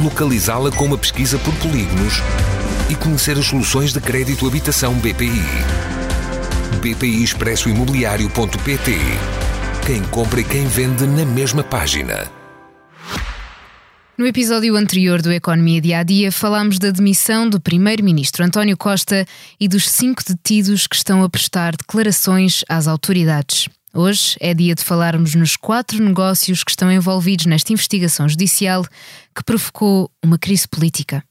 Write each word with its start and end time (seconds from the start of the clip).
localizá-la 0.00 0.70
com 0.70 0.86
uma 0.86 0.98
pesquisa 0.98 1.38
por 1.38 1.54
polígonos 1.56 2.14
e 2.88 2.94
conhecer 2.94 3.38
as 3.38 3.46
soluções 3.46 3.92
de 3.92 4.00
crédito 4.00 4.46
habitação 4.46 4.94
BPI. 4.94 5.30
BPI 6.80 7.22
Expresso 7.22 7.68
Imobiliário.pt 7.68 8.96
Quem 9.86 10.02
compra 10.04 10.40
e 10.40 10.44
quem 10.44 10.66
vende 10.66 11.06
na 11.06 11.24
mesma 11.24 11.62
página. 11.62 12.30
No 14.16 14.26
episódio 14.26 14.76
anterior 14.76 15.22
do 15.22 15.32
Economia 15.32 15.80
Dia 15.80 15.98
a 16.00 16.02
Dia, 16.02 16.30
falámos 16.30 16.78
da 16.78 16.90
demissão 16.90 17.48
do 17.48 17.58
Primeiro-Ministro 17.60 18.44
António 18.44 18.76
Costa 18.76 19.26
e 19.58 19.66
dos 19.66 19.88
cinco 19.88 20.22
detidos 20.26 20.86
que 20.86 20.96
estão 20.96 21.22
a 21.22 21.28
prestar 21.30 21.74
declarações 21.76 22.62
às 22.68 22.86
autoridades. 22.86 23.66
Hoje 23.92 24.36
é 24.38 24.54
dia 24.54 24.74
de 24.74 24.84
falarmos 24.84 25.34
nos 25.34 25.56
quatro 25.56 26.02
negócios 26.02 26.62
que 26.62 26.70
estão 26.70 26.92
envolvidos 26.92 27.46
nesta 27.46 27.72
investigação 27.72 28.28
judicial 28.28 28.84
que 29.34 29.42
provocou 29.44 30.08
uma 30.24 30.38
crise 30.38 30.68
política. 30.68 31.24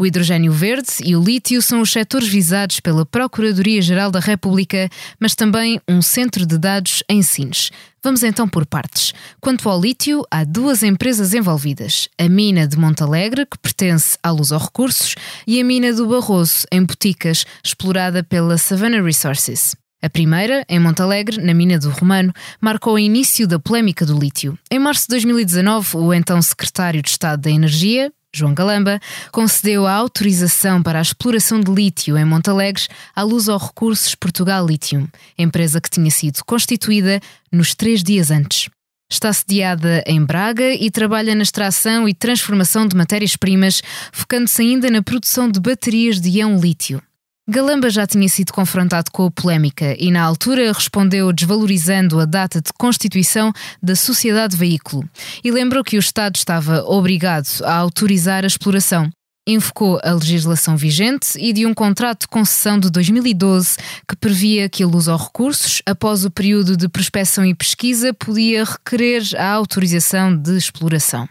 O 0.00 0.06
hidrogênio 0.06 0.52
verde 0.52 0.88
e 1.04 1.14
o 1.14 1.22
lítio 1.22 1.60
são 1.60 1.82
os 1.82 1.90
setores 1.90 2.28
visados 2.28 2.80
pela 2.80 3.04
Procuradoria-Geral 3.04 4.10
da 4.10 4.20
República, 4.20 4.88
mas 5.20 5.34
também 5.34 5.80
um 5.86 6.00
centro 6.00 6.46
de 6.46 6.56
dados 6.56 7.02
em 7.10 7.20
Sines. 7.20 7.70
Vamos 8.02 8.22
então 8.22 8.48
por 8.48 8.64
partes. 8.64 9.12
Quanto 9.40 9.68
ao 9.68 9.78
lítio, 9.78 10.24
há 10.30 10.44
duas 10.44 10.82
empresas 10.82 11.34
envolvidas: 11.34 12.08
a 12.16 12.28
mina 12.28 12.66
de 12.66 12.78
Montalegre, 12.78 13.44
que 13.44 13.58
pertence 13.58 14.16
à 14.22 14.30
Luz 14.30 14.50
aos 14.50 14.62
Recursos, 14.62 15.14
e 15.46 15.60
a 15.60 15.64
mina 15.64 15.92
do 15.92 16.06
Barroso, 16.06 16.64
em 16.72 16.84
Boticas, 16.84 17.44
explorada 17.62 18.22
pela 18.22 18.56
Savannah 18.56 19.02
Resources. 19.02 19.74
A 20.00 20.08
primeira, 20.08 20.64
em 20.68 20.78
Montalegre, 20.78 21.42
na 21.42 21.52
mina 21.52 21.76
do 21.76 21.90
Romano, 21.90 22.32
marcou 22.60 22.94
o 22.94 22.98
início 22.98 23.48
da 23.48 23.58
polémica 23.58 24.06
do 24.06 24.16
lítio. 24.16 24.56
Em 24.70 24.78
março 24.78 25.02
de 25.02 25.08
2019, 25.08 25.96
o 25.96 26.14
então 26.14 26.40
secretário 26.40 27.02
de 27.02 27.08
Estado 27.08 27.42
da 27.42 27.50
Energia, 27.50 28.12
João 28.32 28.54
Galamba, 28.54 29.00
concedeu 29.32 29.88
a 29.88 29.92
autorização 29.94 30.84
para 30.84 31.00
a 31.00 31.02
exploração 31.02 31.60
de 31.60 31.72
lítio 31.72 32.16
em 32.16 32.24
Montalegre 32.24 32.84
à 33.16 33.22
Luz 33.24 33.48
ao 33.48 33.58
Recursos 33.58 34.14
Portugal 34.14 34.64
Lithium, 34.64 35.08
empresa 35.36 35.80
que 35.80 35.90
tinha 35.90 36.10
sido 36.12 36.44
constituída 36.44 37.20
nos 37.50 37.74
três 37.74 38.00
dias 38.00 38.30
antes. 38.30 38.70
Está 39.10 39.32
sediada 39.32 40.04
em 40.06 40.24
Braga 40.24 40.74
e 40.74 40.90
trabalha 40.92 41.34
na 41.34 41.42
extração 41.42 42.08
e 42.08 42.14
transformação 42.14 42.86
de 42.86 42.94
matérias-primas, 42.94 43.82
focando-se 44.12 44.62
ainda 44.62 44.90
na 44.90 45.02
produção 45.02 45.50
de 45.50 45.58
baterias 45.58 46.20
de 46.20 46.38
íon 46.38 46.60
lítio. 46.60 47.02
Galamba 47.50 47.88
já 47.88 48.06
tinha 48.06 48.28
sido 48.28 48.52
confrontado 48.52 49.10
com 49.10 49.24
a 49.24 49.30
polémica 49.30 49.96
e, 49.98 50.10
na 50.10 50.22
altura, 50.22 50.70
respondeu 50.70 51.32
desvalorizando 51.32 52.20
a 52.20 52.26
data 52.26 52.60
de 52.60 52.70
constituição 52.78 53.54
da 53.82 53.96
Sociedade 53.96 54.54
Veículo 54.54 55.08
e 55.42 55.50
lembrou 55.50 55.82
que 55.82 55.96
o 55.96 55.98
Estado 55.98 56.36
estava 56.36 56.84
obrigado 56.84 57.48
a 57.64 57.74
autorizar 57.74 58.44
a 58.44 58.46
exploração. 58.46 59.08
Invocou 59.46 59.98
a 60.04 60.12
legislação 60.12 60.76
vigente 60.76 61.38
e 61.38 61.54
de 61.54 61.64
um 61.64 61.72
contrato 61.72 62.22
de 62.22 62.28
concessão 62.28 62.78
de 62.78 62.90
2012 62.90 63.78
que 64.06 64.14
previa 64.14 64.68
que 64.68 64.82
a 64.82 64.86
luz 64.86 65.08
aos 65.08 65.22
recursos, 65.22 65.80
após 65.86 66.26
o 66.26 66.30
período 66.30 66.76
de 66.76 66.86
prospecção 66.86 67.46
e 67.46 67.54
pesquisa, 67.54 68.12
podia 68.12 68.62
requerer 68.62 69.22
a 69.38 69.52
autorização 69.52 70.36
de 70.36 70.54
exploração. 70.54 71.26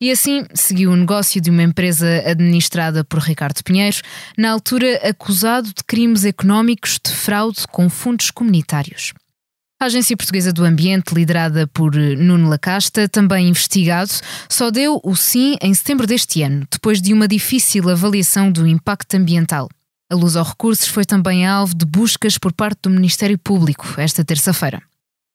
E 0.00 0.12
assim 0.12 0.44
seguiu 0.54 0.92
o 0.92 0.96
negócio 0.96 1.40
de 1.40 1.50
uma 1.50 1.62
empresa 1.62 2.22
administrada 2.24 3.02
por 3.02 3.18
Ricardo 3.18 3.64
Pinheiro, 3.64 3.96
na 4.36 4.52
altura 4.52 4.96
acusado 5.08 5.68
de 5.68 5.82
crimes 5.84 6.24
económicos 6.24 7.00
de 7.04 7.12
fraude 7.12 7.64
com 7.72 7.90
fundos 7.90 8.30
comunitários. 8.30 9.12
A 9.80 9.86
Agência 9.86 10.16
Portuguesa 10.16 10.52
do 10.52 10.64
Ambiente, 10.64 11.14
liderada 11.14 11.66
por 11.66 11.94
Nuno 11.94 12.48
Lacasta, 12.48 13.08
também 13.08 13.48
investigado, 13.48 14.10
só 14.48 14.70
deu 14.70 15.00
o 15.02 15.16
sim 15.16 15.56
em 15.60 15.74
setembro 15.74 16.06
deste 16.06 16.42
ano, 16.42 16.66
depois 16.70 17.02
de 17.02 17.12
uma 17.12 17.26
difícil 17.26 17.88
avaliação 17.88 18.52
do 18.52 18.66
impacto 18.66 19.14
ambiental. 19.14 19.68
A 20.10 20.14
Luz 20.14 20.36
aos 20.36 20.48
Recursos 20.48 20.88
foi 20.88 21.04
também 21.04 21.46
alvo 21.46 21.76
de 21.76 21.84
buscas 21.84 22.38
por 22.38 22.52
parte 22.52 22.82
do 22.82 22.90
Ministério 22.90 23.38
Público 23.38 23.94
esta 23.98 24.24
terça-feira. 24.24 24.80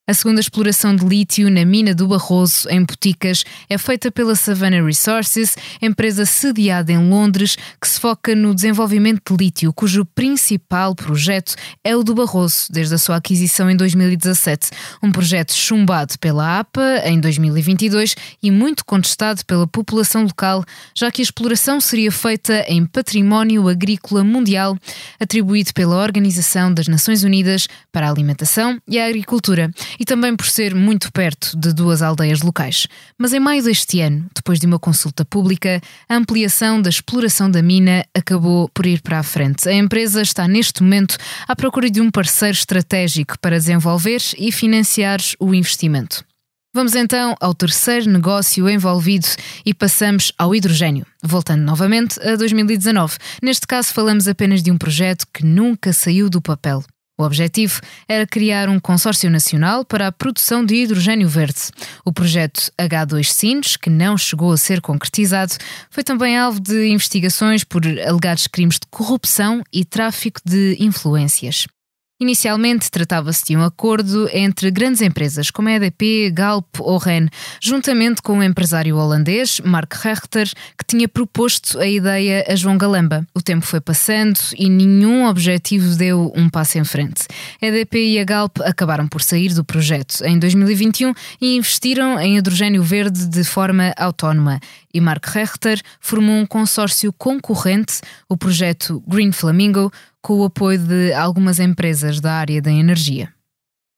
A 0.06 0.14
segunda 0.14 0.42
exploração 0.42 0.94
de 0.94 1.06
lítio 1.06 1.50
na 1.50 1.64
mina 1.64 1.96
do 1.96 2.10
Barroso, 2.10 2.68
em 2.70 2.84
Boticas, 2.84 3.46
é 3.70 3.78
feita 3.78 4.12
pela 4.12 4.36
Savannah 4.36 4.86
Resources, 4.86 5.56
empresa 5.82 6.26
sediada 6.26 6.92
em 6.92 7.10
Londres, 7.10 7.56
que 7.80 7.88
se 7.88 8.02
foca 8.02 8.36
no 8.36 8.54
desenvolvimento 8.54 9.34
de 9.34 9.46
lítio, 9.46 9.72
cujo 9.72 10.04
principal 10.04 10.94
projeto 10.94 11.56
é 11.86 11.96
o 11.96 12.04
do 12.04 12.14
Barroso, 12.14 12.68
desde 12.70 12.94
a 12.96 12.98
sua 12.98 13.16
aquisição 13.16 13.72
em 13.72 13.78
2017. 13.78 14.72
Um 15.02 15.10
projeto 15.10 15.54
chumbado 15.54 16.20
pela 16.20 16.60
APA 16.60 17.02
em 17.06 17.18
2022 17.18 18.14
e 18.44 18.52
muito 18.52 18.84
contestado 18.84 19.46
pela 19.46 19.66
população 19.66 20.24
local, 20.24 20.66
já 20.94 21.10
que 21.12 21.22
a 21.22 21.24
exploração 21.24 21.80
seria 21.80 22.12
feita 22.12 22.66
em 22.68 22.86
património 22.86 23.70
agrícola 23.70 24.22
mundial, 24.22 24.78
atribuído 25.18 25.74
pela 25.74 25.96
Organização 25.96 26.74
das 26.74 26.90
Nações 26.90 27.24
Unidas 27.24 27.70
para 27.90 28.06
a 28.06 28.12
Alimentação 28.12 28.78
e 28.86 29.00
a 29.00 29.08
Agricultura 29.08 29.72
e 30.00 30.06
também 30.06 30.36
por 30.36 30.48
ser 30.48 30.74
muito 30.76 31.12
perto 31.12 31.58
de 31.58 31.74
duas 31.74 32.02
aldeias 32.02 32.42
locais. 32.42 32.88
Mas 33.18 33.34
em 33.34 33.40
maio 33.40 33.64
deste 33.64 34.02
ano, 34.02 34.26
depois 34.36 34.60
de 34.60 34.66
uma 34.66 34.80
consulta 34.80 35.26
pública, 35.26 35.82
a 36.08 36.16
ampliação 36.16 36.82
da 36.82 36.90
exploração 36.90 37.50
da 37.50 37.62
mina 37.62 38.06
acabou 38.16 38.70
por 38.70 38.86
ir 38.86 39.02
para 39.02 39.20
a 39.20 39.24
frente. 39.24 39.68
A 39.68 39.74
empresa 39.74 40.22
está 40.22 40.48
neste 40.48 40.84
momento 40.84 41.18
à 41.48 41.56
procura 41.56 41.90
de 41.90 42.02
um 42.02 42.12
parceiro 42.12 42.56
estratégico 42.56 43.38
para 43.40 43.58
desenvolver 43.58 44.22
e 44.38 44.52
financiar 44.52 45.20
o 45.40 45.54
investimento. 45.54 46.24
Vamos 46.76 46.96
então 46.96 47.36
ao 47.40 47.54
terceiro 47.54 48.10
negócio 48.10 48.68
envolvido 48.68 49.28
e 49.64 49.76
passamos 49.76 50.34
ao 50.40 50.56
hidrogênio. 50.56 51.06
Voltando 51.22 51.62
novamente 51.62 52.20
a 52.28 52.36
2019. 52.36 53.16
Neste 53.44 53.68
caso, 53.68 53.94
falamos 53.94 54.28
apenas 54.28 54.64
de 54.64 54.72
um 54.72 54.78
projeto 54.78 55.28
que 55.32 55.46
nunca 55.46 55.94
saiu 55.94 56.32
do 56.32 56.42
papel. 56.42 56.84
O 57.18 57.24
objetivo 57.24 57.80
era 58.08 58.26
criar 58.26 58.70
um 58.70 58.80
consórcio 58.80 59.30
nacional 59.30 59.86
para 59.86 60.08
a 60.08 60.12
produção 60.12 60.66
de 60.66 60.76
hidrogênio 60.76 61.30
verde. 61.30 61.70
O 62.04 62.12
projeto 62.12 62.72
H2 62.78 63.26
Sines, 63.26 63.78
que 63.78 63.90
não 63.90 64.18
chegou 64.18 64.52
a 64.52 64.58
ser 64.58 64.82
concretizado, 64.82 65.54
foi 65.92 66.04
também 66.04 66.38
alvo 66.38 66.60
de 66.60 66.88
investigações 66.88 67.64
por 67.64 67.84
alegados 67.86 68.48
crimes 68.48 68.80
de 68.80 68.88
corrupção 68.90 69.62
e 69.72 69.86
tráfico 69.86 70.42
de 70.44 70.76
influências. 70.80 71.68
Inicialmente 72.20 72.92
tratava-se 72.92 73.44
de 73.48 73.58
um 73.58 73.64
acordo 73.64 74.30
entre 74.32 74.70
grandes 74.70 75.02
empresas 75.02 75.50
como 75.50 75.68
a 75.68 75.74
EDP, 75.74 76.32
Galp 76.32 76.80
ou 76.80 76.98
REN, 76.98 77.28
juntamente 77.60 78.22
com 78.22 78.34
o 78.34 78.36
um 78.36 78.44
empresário 78.44 78.96
holandês 78.98 79.60
Mark 79.62 79.92
Rechter, 79.94 80.48
que 80.78 80.86
tinha 80.86 81.10
proposto 81.10 81.80
a 81.80 81.88
ideia 81.88 82.46
a 82.48 82.56
João 82.56 82.78
Galamba. 82.78 83.28
O 83.34 83.42
tempo 83.42 83.66
foi 83.66 83.82
passando 83.82 84.40
e 84.56 84.70
nenhum 84.70 85.26
objetivo 85.26 85.96
deu 85.96 86.32
um 86.36 86.50
passo 86.50 86.78
em 86.78 86.84
frente. 86.84 87.26
A 87.60 87.66
EDP 87.66 88.14
e 88.14 88.20
a 88.20 88.24
Galp 88.24 88.60
acabaram 88.62 89.08
por 89.08 89.22
sair 89.22 89.54
do 89.54 89.66
projeto 89.66 90.24
em 90.24 90.38
2021 90.38 91.14
e 91.42 91.58
investiram 91.58 92.20
em 92.20 92.38
hidrogênio 92.38 92.84
verde 92.84 93.26
de 93.26 93.44
forma 93.44 93.92
autónoma. 93.98 94.60
E 94.94 95.02
Mark 95.02 95.26
Rechter 95.26 95.82
formou 96.00 96.36
um 96.36 96.46
consórcio 96.46 97.12
concorrente, 97.12 98.00
o 98.30 98.38
projeto 98.38 99.04
Green 99.08 99.32
Flamingo, 99.32 99.92
com 100.24 100.40
o 100.40 100.46
apoio 100.46 100.80
de 100.80 101.14
algumas 101.14 101.60
empresas 101.60 102.22
da 102.22 102.34
área 102.34 102.62
da 102.62 102.72
energia. 102.72 103.30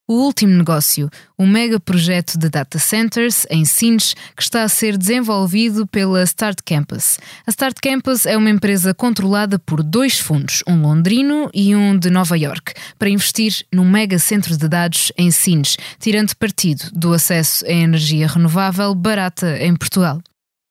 O 0.07 0.13
último 0.25 0.53
negócio, 0.55 1.09
o 1.35 1.47
mega 1.47 1.79
projeto 1.79 2.37
de 2.37 2.47
data 2.47 2.77
centers 2.77 3.47
em 3.49 3.65
Sines, 3.65 4.13
que 4.35 4.43
está 4.43 4.61
a 4.61 4.69
ser 4.69 4.97
desenvolvido 4.97 5.87
pela 5.87 6.21
Start 6.23 6.59
Campus. 6.63 7.17
A 7.45 7.49
Start 7.49 7.77
Campus 7.81 8.27
é 8.27 8.37
uma 8.37 8.51
empresa 8.51 8.93
controlada 8.93 9.57
por 9.57 9.81
dois 9.81 10.19
fundos, 10.19 10.61
um 10.67 10.79
londrino 10.79 11.49
e 11.51 11.75
um 11.75 11.97
de 11.97 12.11
Nova 12.11 12.37
York, 12.37 12.73
para 12.99 13.09
investir 13.09 13.65
num 13.73 13.89
mega 13.89 14.19
centro 14.19 14.55
de 14.55 14.67
dados 14.67 15.11
em 15.17 15.31
Sines, 15.31 15.75
tirando 15.99 16.35
partido 16.35 16.83
do 16.93 17.11
acesso 17.11 17.65
à 17.65 17.71
energia 17.71 18.27
renovável 18.27 18.93
barata 18.93 19.57
em 19.59 19.75
Portugal. 19.75 20.21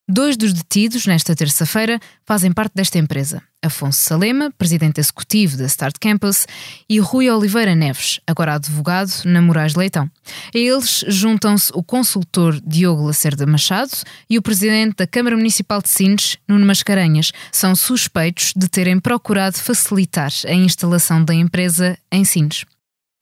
Dois 0.06 0.36
dos 0.36 0.52
detidos 0.52 1.06
nesta 1.06 1.34
terça-feira 1.34 1.98
fazem 2.26 2.52
parte 2.52 2.74
desta 2.74 2.98
empresa. 2.98 3.42
Afonso 3.62 4.00
Salema, 4.00 4.52
presidente 4.58 5.00
executivo 5.00 5.56
da 5.56 5.64
Start 5.64 5.96
Campus, 5.98 6.46
e 6.86 6.98
Rui 6.98 7.30
Oliveira 7.30 7.74
Neves, 7.74 8.20
agora 8.26 8.56
advogado 8.56 9.10
na 9.24 9.40
Moraes 9.40 9.74
Leitão. 9.74 10.10
A 10.54 10.58
eles 10.58 11.02
juntam-se 11.08 11.72
o 11.74 11.82
consultor 11.82 12.60
Diogo 12.60 13.06
Lacerda 13.06 13.46
Machado 13.46 13.92
e 14.28 14.36
o 14.36 14.42
presidente 14.42 14.96
da 14.96 15.06
Câmara 15.06 15.38
Municipal 15.38 15.80
de 15.80 15.88
Sines, 15.88 16.36
Nuno 16.46 16.66
Mascarenhas. 16.66 17.32
São 17.50 17.74
suspeitos 17.74 18.52
de 18.54 18.68
terem 18.68 19.00
procurado 19.00 19.56
facilitar 19.56 20.30
a 20.46 20.52
instalação 20.52 21.24
da 21.24 21.32
empresa 21.34 21.96
em 22.12 22.26
Sines. 22.26 22.66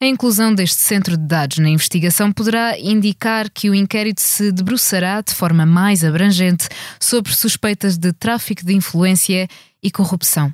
A 0.03 0.05
inclusão 0.05 0.53
deste 0.53 0.81
centro 0.81 1.15
de 1.15 1.25
dados 1.25 1.59
na 1.59 1.69
investigação 1.69 2.29
poderá 2.29 2.77
indicar 2.77 3.49
que 3.49 3.69
o 3.69 3.73
inquérito 3.73 4.19
se 4.19 4.51
debruçará 4.51 5.21
de 5.21 5.33
forma 5.33 5.65
mais 5.65 6.03
abrangente 6.03 6.67
sobre 6.99 7.33
suspeitas 7.33 7.97
de 7.97 8.11
tráfico 8.11 8.65
de 8.65 8.73
influência 8.73 9.47
e 9.81 9.89
corrupção. 9.89 10.53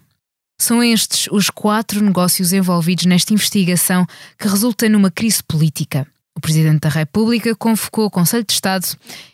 São 0.62 0.84
estes 0.84 1.28
os 1.32 1.50
quatro 1.50 2.00
negócios 2.00 2.54
envolvidos 2.54 3.06
nesta 3.06 3.34
investigação 3.34 4.06
que 4.38 4.48
resulta 4.48 4.88
numa 4.88 5.10
crise 5.10 5.42
política. 5.42 6.06
O 6.38 6.40
Presidente 6.40 6.82
da 6.82 6.90
República 6.90 7.56
convocou 7.56 8.06
o 8.06 8.12
Conselho 8.12 8.46
de 8.46 8.54
Estado 8.54 8.86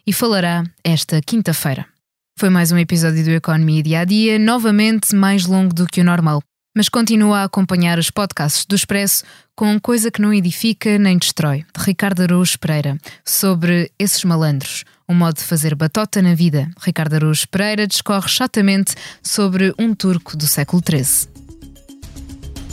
e 0.07 0.13
falará 0.13 0.63
esta 0.81 1.21
quinta-feira. 1.21 1.85
Foi 2.39 2.49
mais 2.49 2.71
um 2.71 2.77
episódio 2.77 3.21
do 3.21 3.31
Economia 3.31 3.83
Dia 3.83 3.99
a 3.99 4.05
Dia, 4.05 4.39
novamente 4.39 5.13
mais 5.13 5.45
longo 5.45 5.73
do 5.73 5.85
que 5.85 5.99
o 5.99 6.05
normal 6.05 6.41
mas 6.75 6.89
continua 6.89 7.39
a 7.39 7.45
acompanhar 7.45 7.97
os 7.97 8.11
podcasts 8.11 8.65
do 8.65 8.75
Expresso 8.75 9.23
com 9.55 9.79
Coisa 9.79 10.11
que 10.11 10.21
não 10.21 10.33
edifica 10.33 10.99
nem 10.99 11.17
destrói, 11.17 11.65
de 11.75 11.83
Ricardo 11.83 12.21
Araújo 12.21 12.59
Pereira, 12.59 12.99
sobre 13.23 13.89
esses 13.97 14.23
malandros, 14.25 14.83
um 15.07 15.15
modo 15.15 15.37
de 15.37 15.43
fazer 15.43 15.73
batota 15.73 16.21
na 16.21 16.35
vida. 16.35 16.69
Ricardo 16.81 17.13
Araújo 17.13 17.47
Pereira 17.47 17.87
discorre 17.87 18.27
chatamente 18.27 18.93
sobre 19.23 19.73
um 19.79 19.95
turco 19.95 20.35
do 20.35 20.45
século 20.45 20.83
XIII. 20.85 21.33